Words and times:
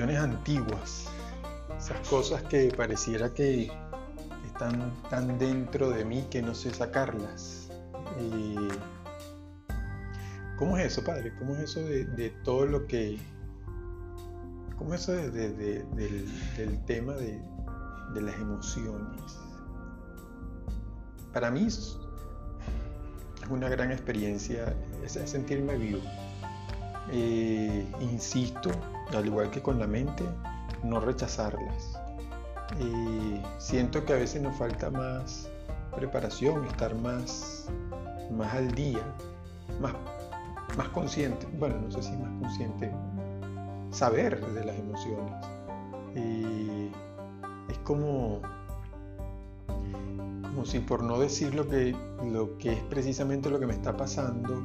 cuestiones 0.00 0.34
antiguas, 0.34 1.08
esas 1.76 2.08
cosas 2.08 2.42
que 2.44 2.72
pareciera 2.74 3.34
que 3.34 3.70
están 4.46 4.94
tan 5.10 5.38
dentro 5.38 5.90
de 5.90 6.06
mí 6.06 6.24
que 6.30 6.40
no 6.40 6.54
sé 6.54 6.72
sacarlas. 6.72 7.68
¿Cómo 10.56 10.78
es 10.78 10.86
eso, 10.86 11.04
padre? 11.04 11.34
¿Cómo 11.38 11.54
es 11.54 11.60
eso 11.64 11.80
de, 11.80 12.30
todo 12.44 12.64
lo 12.64 12.86
que... 12.86 13.18
¿Cómo 14.78 14.94
es 14.94 15.02
eso 15.02 15.12
del, 15.12 15.84
tema 16.86 17.12
de, 17.12 17.42
las 18.22 18.36
emociones? 18.36 19.38
Para 21.30 21.50
mí 21.50 21.66
es 21.66 21.98
una 23.50 23.68
gran 23.68 23.92
experiencia 23.92 24.74
es 25.04 25.12
sentirme 25.30 25.76
vivo. 25.76 26.00
Eh, 27.08 27.86
insisto, 28.00 28.70
al 29.14 29.26
igual 29.26 29.50
que 29.50 29.62
con 29.62 29.78
la 29.78 29.86
mente, 29.86 30.24
no 30.82 31.00
rechazarlas. 31.00 31.98
Eh, 32.78 33.42
siento 33.58 34.04
que 34.04 34.12
a 34.12 34.16
veces 34.16 34.42
nos 34.42 34.56
falta 34.56 34.90
más 34.90 35.48
preparación, 35.94 36.64
estar 36.66 36.94
más, 36.94 37.68
más 38.30 38.54
al 38.54 38.70
día, 38.72 39.02
más, 39.80 39.94
más 40.76 40.88
consciente, 40.90 41.46
bueno, 41.58 41.76
no 41.80 41.90
sé 41.90 42.02
si 42.02 42.16
más 42.16 42.30
consciente, 42.40 42.92
saber 43.90 44.44
de 44.52 44.64
las 44.64 44.76
emociones. 44.78 45.32
Eh, 46.14 46.90
es 47.68 47.78
como, 47.78 48.40
como 50.42 50.64
si 50.64 50.78
por 50.78 51.02
no 51.02 51.18
decir 51.18 51.54
lo 51.54 51.68
que, 51.68 51.96
lo 52.24 52.56
que 52.58 52.72
es 52.72 52.82
precisamente 52.84 53.50
lo 53.50 53.58
que 53.58 53.66
me 53.66 53.74
está 53.74 53.96
pasando, 53.96 54.62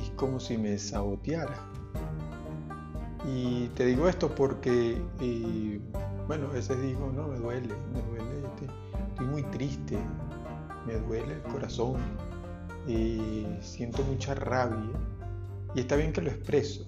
es 0.00 0.10
como 0.10 0.40
si 0.40 0.58
me 0.58 0.78
saboteara. 0.78 1.56
Y 3.26 3.68
te 3.68 3.86
digo 3.86 4.08
esto 4.08 4.32
porque, 4.34 4.96
eh, 5.20 5.80
bueno, 6.28 6.46
a 6.48 6.52
veces 6.52 6.80
digo, 6.80 7.12
no, 7.14 7.28
me 7.28 7.38
duele, 7.38 7.74
me 7.92 8.02
duele, 8.02 8.46
este, 8.46 8.66
estoy 9.08 9.26
muy 9.26 9.42
triste, 9.44 9.98
me 10.86 10.94
duele 10.94 11.34
el 11.34 11.42
corazón, 11.42 11.96
eh, 12.86 13.58
siento 13.60 14.02
mucha 14.04 14.34
rabia. 14.34 14.92
Y 15.74 15.80
está 15.80 15.96
bien 15.96 16.12
que 16.12 16.22
lo 16.22 16.30
expreso, 16.30 16.86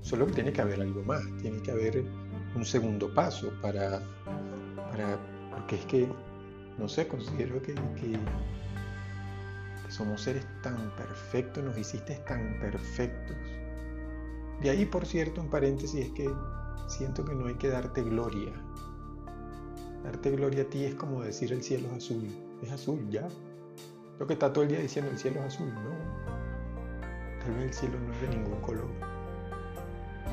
solo 0.00 0.26
que 0.26 0.32
tiene 0.32 0.52
que 0.52 0.60
haber 0.60 0.80
algo 0.80 1.02
más, 1.02 1.22
tiene 1.42 1.60
que 1.60 1.72
haber 1.72 2.04
un 2.54 2.64
segundo 2.64 3.12
paso 3.12 3.52
para, 3.60 4.00
para 4.90 5.18
porque 5.50 5.76
es 5.76 5.84
que, 5.86 6.08
no 6.78 6.88
sé, 6.88 7.08
considero 7.08 7.60
que 7.60 7.74
somos 9.98 10.22
seres 10.22 10.46
tan 10.62 10.76
perfectos, 10.96 11.64
nos 11.64 11.76
hiciste 11.76 12.14
tan 12.28 12.60
perfectos. 12.60 13.36
De 14.62 14.70
ahí, 14.70 14.86
por 14.86 15.04
cierto, 15.04 15.40
un 15.40 15.50
paréntesis 15.50 16.06
es 16.06 16.12
que 16.12 16.32
siento 16.86 17.24
que 17.24 17.34
no 17.34 17.48
hay 17.48 17.54
que 17.54 17.68
darte 17.68 18.02
gloria. 18.02 18.52
Darte 20.04 20.30
gloria 20.30 20.62
a 20.62 20.66
ti 20.66 20.84
es 20.84 20.94
como 20.94 21.22
decir 21.22 21.52
el 21.52 21.64
cielo 21.64 21.88
es 21.88 22.04
azul. 22.04 22.28
Es 22.62 22.70
azul, 22.70 23.10
ya. 23.10 23.28
Lo 24.20 24.26
que 24.28 24.34
está 24.34 24.52
todo 24.52 24.62
el 24.62 24.70
día 24.70 24.78
diciendo 24.78 25.10
el 25.10 25.18
cielo 25.18 25.40
es 25.40 25.54
azul, 25.54 25.74
no. 25.74 27.40
Tal 27.40 27.54
vez 27.54 27.64
el 27.64 27.74
cielo 27.74 27.98
no 27.98 28.12
es 28.12 28.20
de 28.20 28.28
ningún 28.28 28.60
color. 28.60 28.88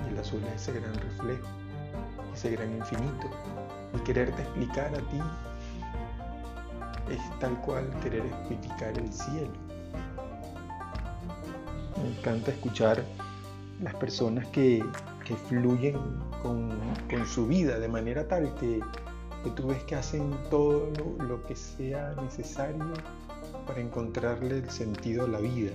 Y 0.05 0.13
el 0.13 0.19
azul 0.19 0.43
es 0.43 0.61
ese 0.61 0.79
gran 0.79 0.93
reflejo, 0.93 1.47
ese 2.35 2.51
gran 2.51 2.71
infinito. 2.71 3.31
Y 3.95 3.99
quererte 4.01 4.43
explicar 4.43 4.93
a 4.93 4.99
ti 5.09 5.19
es 7.09 7.39
tal 7.39 7.59
cual 7.61 7.89
querer 8.01 8.25
explicar 8.25 8.97
el 8.97 9.11
cielo. 9.11 9.51
Me 12.01 12.17
encanta 12.17 12.51
escuchar 12.51 13.03
las 13.81 13.93
personas 13.95 14.47
que, 14.47 14.83
fluyen 15.47 15.97
con, 16.43 16.71
su 17.25 17.47
vida 17.47 17.79
de 17.79 17.87
manera 17.87 18.27
tal 18.27 18.53
que, 18.55 18.79
tú 19.55 19.67
ves 19.67 19.83
que 19.83 19.95
hacen 19.95 20.35
todo 20.49 20.91
lo, 21.27 21.43
que 21.45 21.55
sea 21.55 22.13
necesario 22.21 22.85
para 23.65 23.79
encontrarle 23.79 24.59
el 24.59 24.69
sentido 24.69 25.25
a 25.25 25.27
la 25.27 25.39
vida. 25.39 25.71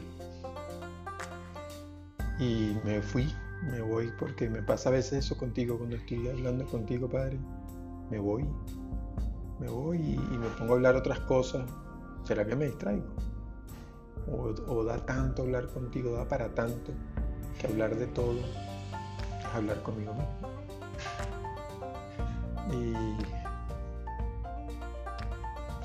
Y 2.39 2.77
me 2.85 3.03
fui, 3.03 3.29
me 3.71 3.81
voy 3.81 4.11
porque 4.19 4.49
me 4.49 4.63
pasa 4.63 4.89
a 4.89 4.93
veces 4.93 5.25
eso 5.25 5.37
contigo 5.37 5.77
cuando 5.77 5.97
estoy 5.97 6.29
hablando 6.29 6.65
contigo, 6.67 7.09
Padre. 7.09 7.39
Me 8.11 8.19
voy, 8.19 8.47
me 9.61 9.69
voy 9.69 9.99
y, 9.99 10.39
me 10.39 10.49
pongo 10.59 10.73
a 10.73 10.77
hablar 10.77 10.97
otras 10.97 11.21
cosas, 11.21 11.63
¿será 12.25 12.47
que 12.47 12.57
me 12.57 12.67
distraigo? 12.67 13.05
O, 14.67 14.85
da 14.85 15.05
tanto 15.05 15.43
hablar 15.43 15.69
contigo, 15.69 16.13
da 16.13 16.27
para 16.27 16.49
tanto, 16.55 16.93
que 17.59 17.67
hablar 17.67 17.95
de 17.95 18.07
todo 18.07 18.39
es 18.39 19.47
hablar 19.55 19.83
conmigo 19.83 20.15
mismo. 20.15 20.29
Y 22.73 22.95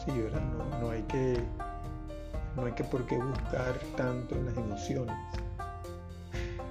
sí, 0.04 0.22
¿verdad? 0.22 0.42
No, 0.80 0.90
hay 0.92 1.02
que 1.04 1.44
no 2.56 2.66
hay 2.66 2.72
que 2.72 2.84
por 2.86 3.06
qué 3.06 3.18
buscar 3.18 3.78
tanto 3.98 4.36
en 4.36 4.46
las 4.46 4.56
emociones, 4.56 5.16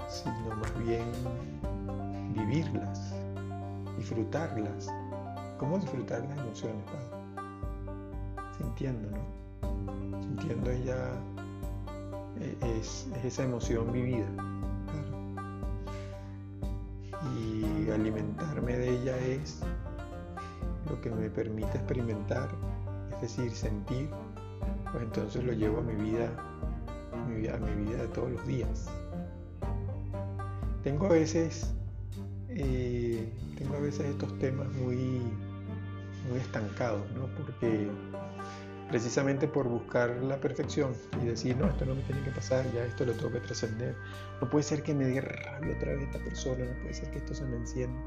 sino 0.09 0.57
más 0.57 0.79
bien 0.79 1.05
vivirlas, 2.35 3.13
disfrutarlas, 3.99 4.89
¿Cómo 5.65 5.79
disfrutar 5.79 6.23
las 6.29 6.39
emociones? 6.41 6.85
Sintiendo, 8.59 9.09
¿no? 9.13 10.21
Sintiendo 10.21 10.71
ella 10.71 10.97
eh, 12.39 12.79
es, 12.79 13.09
esa 13.25 13.45
emoción 13.45 13.91
vivida. 13.91 14.27
Y 17.35 17.91
alimentarme 17.91 18.77
de 18.77 18.91
ella 18.91 19.17
es 19.17 19.61
lo 20.91 21.01
que 21.01 21.09
me 21.09 21.31
permite 21.31 21.79
experimentar, 21.79 22.51
es 23.15 23.23
decir, 23.23 23.51
sentir, 23.51 24.11
pues 24.93 25.03
entonces 25.03 25.43
lo 25.45 25.55
llevo 25.55 25.79
a 25.79 25.83
mi 25.83 25.95
vida, 25.95 26.29
a 27.11 27.17
mi 27.27 27.37
vida, 27.37 27.57
mi 27.57 27.87
vida 27.87 28.03
de 28.03 28.09
todos 28.09 28.31
los 28.33 28.47
días. 28.47 28.91
Tengo 30.83 31.07
a 31.07 31.13
veces 31.13 31.75
eh, 32.51 33.33
tengo 33.57 33.77
a 33.77 33.81
veces 33.81 34.07
estos 34.07 34.39
temas 34.39 34.73
muy, 34.75 35.23
muy 36.29 36.39
estancados, 36.39 37.11
¿no? 37.13 37.27
Porque 37.35 37.89
precisamente 38.89 39.49
por 39.49 39.69
buscar 39.69 40.11
la 40.23 40.39
perfección 40.41 40.93
y 41.23 41.27
decir, 41.27 41.57
no, 41.57 41.69
esto 41.69 41.85
no 41.85 41.95
me 41.95 42.03
tiene 42.03 42.23
que 42.23 42.31
pasar, 42.31 42.71
ya 42.73 42.85
esto 42.85 43.05
lo 43.05 43.13
tengo 43.13 43.33
que 43.33 43.41
trascender. 43.41 43.97
No 44.41 44.49
puede 44.49 44.63
ser 44.63 44.83
que 44.83 44.95
me 44.95 45.07
dé 45.07 45.21
rabia 45.21 45.77
otra 45.77 45.95
vez 45.95 46.03
esta 46.03 46.19
persona, 46.19 46.65
no 46.65 46.81
puede 46.81 46.95
ser 46.95 47.11
que 47.11 47.19
esto 47.19 47.35
se 47.35 47.45
me 47.45 47.57
encienda. 47.57 48.01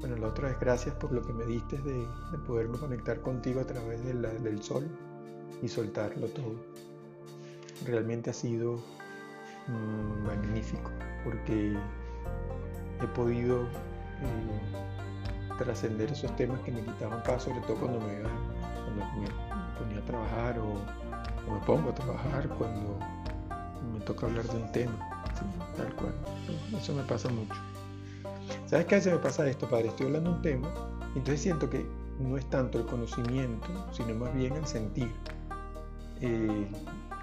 Bueno, 0.00 0.16
la 0.16 0.28
otra 0.28 0.50
es 0.50 0.60
gracias 0.60 0.94
por 0.96 1.12
lo 1.12 1.22
que 1.22 1.32
me 1.32 1.46
diste 1.46 1.78
de, 1.78 2.06
poderme 2.46 2.78
conectar 2.78 3.20
contigo 3.22 3.60
a 3.60 3.64
través 3.64 4.04
del 4.04 4.62
sol 4.62 4.86
y 5.62 5.68
soltarlo 5.68 6.28
todo. 6.28 6.54
Realmente 7.84 8.30
ha 8.30 8.32
sido 8.32 8.76
mm, 9.68 10.26
magnífico 10.26 10.90
porque 11.24 11.76
he 13.02 13.06
podido 13.08 13.62
eh, 13.64 14.85
trascender 15.56 16.10
esos 16.10 16.34
temas 16.36 16.60
que 16.60 16.72
me 16.72 16.80
quitaban 16.82 17.22
paz, 17.22 17.44
sobre 17.44 17.60
todo 17.60 17.76
cuando 17.76 18.00
me, 18.00 18.22
ponía 19.78 19.98
a 19.98 20.04
trabajar 20.04 20.58
o, 20.58 20.74
me 21.52 21.60
pongo 21.64 21.90
a 21.90 21.94
trabajar 21.94 22.48
cuando 22.48 22.98
me 23.92 24.00
toca 24.00 24.26
hablar 24.26 24.44
de 24.44 24.56
un 24.56 24.72
tema, 24.72 24.92
tal 25.76 25.94
cual. 25.94 26.14
Eso 26.76 26.94
me 26.94 27.02
pasa 27.02 27.28
mucho. 27.28 27.54
¿Sabes 28.66 28.86
qué 28.86 28.96
a 28.96 28.98
veces 28.98 29.12
me 29.12 29.18
pasa 29.18 29.46
esto, 29.48 29.68
padre? 29.68 29.88
Estoy 29.88 30.06
hablando 30.06 30.30
de 30.30 30.36
un 30.36 30.42
tema, 30.42 30.68
y 31.14 31.18
entonces 31.18 31.40
siento 31.40 31.70
que 31.70 31.86
no 32.18 32.36
es 32.36 32.48
tanto 32.50 32.78
el 32.78 32.86
conocimiento, 32.86 33.68
sino 33.92 34.14
más 34.14 34.34
bien 34.34 34.54
el 34.54 34.66
sentir. 34.66 35.12
Eh, 36.20 36.66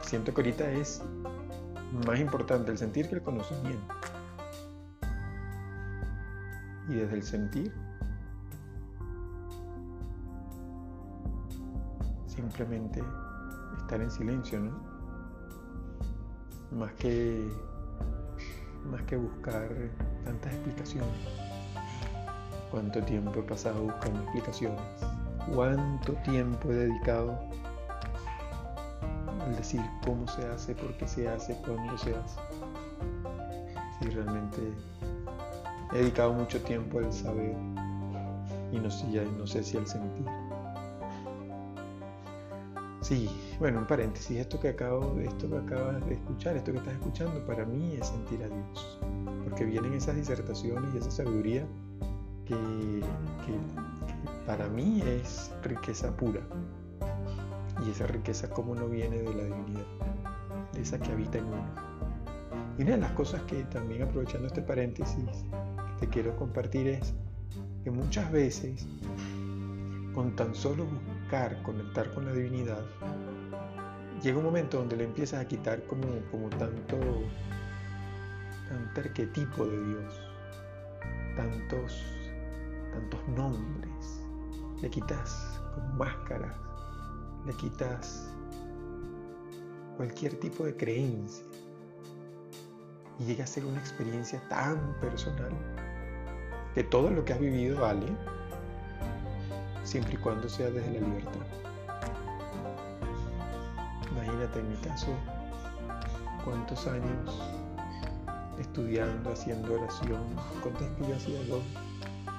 siento 0.02 0.34
que 0.34 0.42
ahorita 0.42 0.72
es 0.72 1.02
más 2.06 2.20
importante 2.20 2.72
el 2.72 2.78
sentir 2.78 3.09
que 3.09 3.16
el 3.16 3.22
conocimiento 3.22 3.94
y 6.90 6.96
desde 6.96 7.16
el 7.16 7.24
sentir, 7.24 7.74
simplemente 12.53 13.03
estar 13.78 14.00
en 14.00 14.11
silencio, 14.11 14.59
¿no? 14.59 14.72
Más 16.78 16.94
que, 16.94 17.50
más 18.91 19.02
que 19.03 19.17
buscar 19.17 19.70
tantas 20.23 20.53
explicaciones. 20.53 21.09
¿Cuánto 22.70 23.02
tiempo 23.02 23.40
he 23.40 23.44
pasado 23.44 23.82
buscando 23.84 24.22
explicaciones? 24.22 24.82
¿Cuánto 25.53 26.14
tiempo 26.23 26.72
he 26.72 26.76
dedicado 26.76 27.40
al 29.46 29.55
decir 29.55 29.82
cómo 30.05 30.28
se 30.28 30.46
hace, 30.46 30.76
por 30.76 30.96
qué 30.97 31.08
se 31.08 31.28
hace, 31.28 31.55
cuándo 31.66 31.97
se 31.97 32.16
hace? 32.16 32.40
Si 34.00 34.09
realmente 34.09 34.73
He 35.91 35.97
dedicado 35.97 36.34
mucho 36.34 36.59
tiempo 36.61 37.00
al 37.00 37.14
saber 37.14 37.55
y 38.72 38.79
no, 38.79 38.90
sé, 38.90 39.05
no 39.38 39.46
sé 39.46 39.64
si 39.64 39.78
al 39.78 39.85
sentir. 39.85 40.42
Sí, 43.14 43.30
bueno, 43.60 43.78
un 43.78 43.86
paréntesis, 43.86 44.38
esto 44.38 44.60
que 44.60 44.70
acabo, 44.70 45.20
esto 45.20 45.48
que 45.48 45.58
acabas 45.58 46.04
de 46.08 46.16
escuchar, 46.16 46.58
esto 46.58 46.72
que 46.72 46.80
estás 46.80 46.96
escuchando, 46.96 47.46
para 47.46 47.64
mí 47.64 47.96
es 48.02 48.08
sentir 48.08 48.42
a 48.42 48.48
Dios, 48.48 49.00
porque 49.44 49.66
vienen 49.66 49.94
esas 49.94 50.16
disertaciones 50.16 50.96
y 50.96 50.98
esa 50.98 51.12
sabiduría 51.12 51.64
que, 52.48 52.56
para 54.48 54.68
mí 54.68 55.04
es 55.06 55.52
riqueza 55.62 56.18
pura. 56.18 56.42
Y 57.86 57.92
esa 57.92 58.08
riqueza 58.08 58.50
como 58.50 58.74
no 58.74 58.88
viene 58.88 59.18
de 59.18 59.32
la 59.32 59.44
divinidad, 59.44 59.86
de 60.74 60.82
esa 60.82 61.00
que 61.00 61.12
habita 61.12 61.38
en 61.38 61.46
uno. 61.46 61.66
Y 62.80 62.82
una 62.82 62.94
de 62.94 62.98
las 62.98 63.12
cosas 63.12 63.44
que 63.44 63.64
también 63.66 64.02
aprovechando 64.02 64.48
este 64.48 64.64
paréntesis 64.64 65.46
que 66.00 66.08
te 66.08 66.10
quiero 66.12 66.36
compartir 66.36 66.88
es 66.88 67.14
que 67.84 67.92
muchas 67.92 68.32
veces 68.32 68.88
con 70.16 70.36
tan 70.36 70.56
solo 70.56 70.86
buscar 70.86 71.13
conectar 71.64 72.14
con 72.14 72.26
la 72.26 72.32
divinidad, 72.32 72.84
llega 74.22 74.38
un 74.38 74.44
momento 74.44 74.78
donde 74.78 74.96
le 74.96 75.06
empiezas 75.06 75.41
a 75.41 75.47
quitar 75.47 75.84
como, 75.88 76.08
como 76.30 76.47
tanto, 76.50 76.97
arquetipo 78.96 79.66
de 79.66 79.85
Dios, 79.85 80.22
tantos, 81.35 82.03
tantos 82.94 83.28
nombres, 83.30 84.22
le 84.82 84.90
quitas 84.91 85.59
como 85.74 85.88
máscaras, 85.94 86.56
le 87.47 87.53
quitas 87.53 88.32
cualquier 89.97 90.40
tipo 90.40 90.66
de 90.66 90.76
creencia. 90.76 91.46
Y 93.20 93.26
llega 93.26 93.44
a 93.44 93.47
ser 93.47 93.66
una 93.66 93.79
experiencia 93.79 94.40
tan 94.50 95.00
personal 95.00 95.52
que 96.76 96.84
todo 96.84 97.09
lo 97.09 97.26
que 97.26 97.34
has 97.34 97.40
vivido 97.40 97.82
vale 97.82 98.06
siempre 99.84 100.14
y 100.14 100.18
cuando 100.18 100.47
sea 100.50 100.70
desde 100.70 101.00
la 101.00 101.08
libertad. 101.08 101.41
Imagínate 104.12 104.59
en 104.59 104.70
mi 104.70 104.76
caso 104.78 105.08
cuántos 106.44 106.88
años 106.88 107.41
estudiando, 108.59 109.32
haciendo 109.32 109.74
oración, 109.74 110.24
conté 110.62 110.90
que 110.97 111.08
yo 111.08 111.16
hacía 111.16 111.44
dos, 111.46 111.64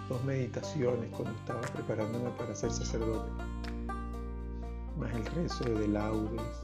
dos 0.08 0.24
meditaciones 0.24 1.10
cuando 1.10 1.34
estaba 1.38 1.60
preparándome 1.60 2.30
para 2.30 2.54
ser 2.54 2.70
sacerdote, 2.70 3.30
más 4.98 5.12
el 5.14 5.26
rezo 5.26 5.64
de 5.64 5.88
laudes, 5.88 6.62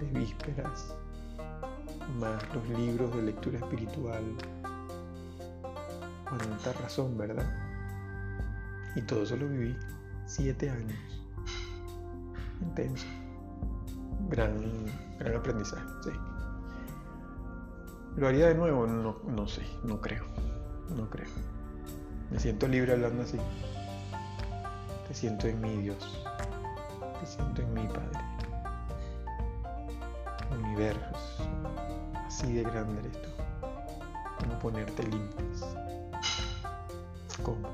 de 0.00 0.06
vísperas, 0.18 0.94
más 2.18 2.42
los 2.54 2.68
libros 2.78 3.14
de 3.14 3.22
lectura 3.22 3.58
espiritual. 3.58 4.24
Cuánta 6.28 6.72
razón, 6.80 7.16
¿verdad? 7.16 7.48
Y 8.96 9.02
todo 9.02 9.22
eso 9.22 9.36
lo 9.36 9.48
viví 9.48 9.76
siete 10.30 10.70
años. 10.70 10.98
Intenso. 12.60 13.06
Gran, 14.28 14.86
gran 15.18 15.34
aprendizaje, 15.36 15.84
sí. 16.04 16.10
¿Lo 18.16 18.28
haría 18.28 18.46
de 18.48 18.54
nuevo? 18.54 18.86
No, 18.86 19.16
no 19.26 19.48
sé, 19.48 19.62
no 19.82 20.00
creo. 20.00 20.24
No 20.96 21.10
creo. 21.10 21.28
Me 22.30 22.38
siento 22.38 22.68
libre 22.68 22.92
hablando 22.92 23.22
así. 23.22 23.38
Te 25.08 25.14
siento 25.14 25.48
en 25.48 25.60
mi 25.60 25.76
Dios. 25.78 26.24
Te 27.20 27.26
siento 27.26 27.62
en 27.62 27.74
mi 27.74 27.88
Padre. 27.88 28.20
Universo. 30.62 31.44
Así 32.14 32.52
de 32.52 32.62
grande 32.62 33.00
eres 33.00 33.20
tú. 33.20 33.28
Como 34.38 34.58
ponerte 34.60 35.02
límites. 35.02 35.64
¿Cómo? 37.42 37.68